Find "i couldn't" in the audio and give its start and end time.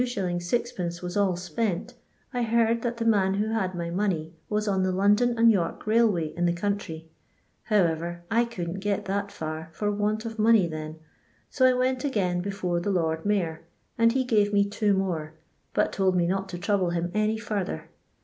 8.31-8.79